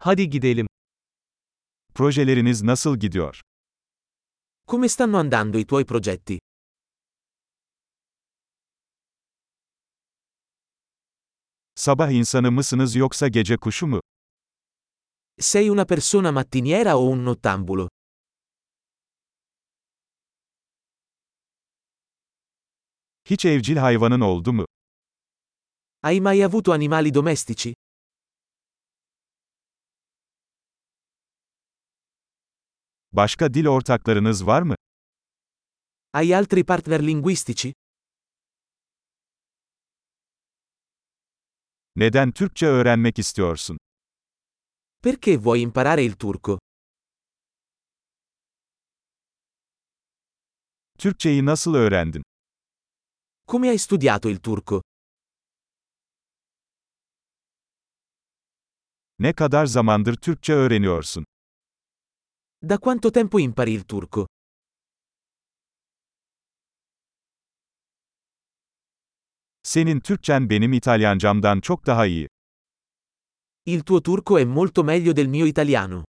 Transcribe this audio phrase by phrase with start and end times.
[0.00, 0.66] Hadi gidelim.
[1.94, 3.40] Projeleriniz nasıl gidiyor?
[4.70, 6.38] Come stanno andando i tuoi progetti?
[11.74, 14.00] Sabah insanı mısınız yoksa gece kuşu mu?
[15.40, 17.88] Sei una persona mattiniera o un nottambulo?
[23.24, 24.64] Hiç evcil hayvanın oldu mu?
[26.02, 27.74] Hai mai avuto animali domestici?
[33.18, 34.74] Başka dil ortaklarınız var mı?
[36.12, 37.74] Hai altri partner linguistici?
[41.96, 43.78] Neden Türkçe öğrenmek istiyorsun?
[45.04, 46.58] Perché vuoi imparare il turco?
[50.98, 52.22] Türkçeyi nasıl öğrendin?
[53.50, 54.82] Come hai studiato il turco?
[59.18, 61.24] Ne kadar zamandır Türkçe öğreniyorsun?
[62.60, 64.26] Da quanto tempo impari il turco?
[69.62, 72.28] Senin Türkçen benim İtalyancamdan çok daha iyi.
[73.66, 76.04] Il tuo turco è molto meglio del mio italiano.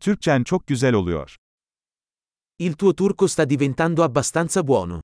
[0.00, 1.36] Türkçen çok güzel oluyor.
[2.58, 5.00] Il tuo turco sta diventando abbastanza buono.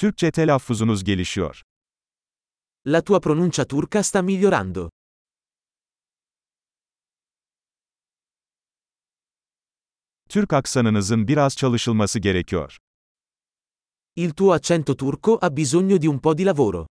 [0.00, 1.62] Türkçe telaffuzunuz gelişiyor.
[2.86, 4.90] La tua pronuncia turca sta migliorando.
[10.28, 12.76] Türk aksanınızın biraz çalışılması gerekiyor.
[14.16, 16.86] Il tuo accento turco ha bisogno di un po' di lavoro.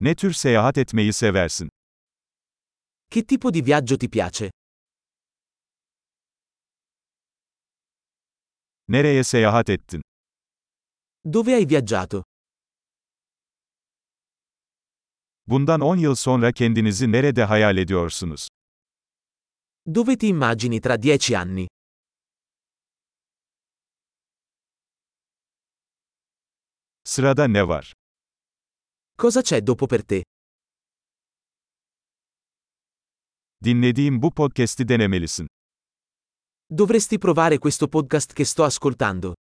[0.00, 1.68] Ne tür seyahat etmeyi seversin?
[3.10, 4.50] Che tipo di viaggio ti piace?
[8.88, 10.02] Nereye seyahat ettin?
[11.32, 12.22] Dove hai viaggiato?
[15.46, 18.48] Bundan 10 yıl sonra kendinizi nerede hayal ediyorsunuz?
[19.94, 21.66] Dove ti immagini tra dieci anni?
[27.04, 27.92] Sırada ne var?
[29.22, 30.22] Cosa c'è dopo per te?
[33.64, 35.46] Dinlediğim bu podcast'i denemelisin.
[36.68, 39.34] Dovresti provare questo podcast che sto ascoltando.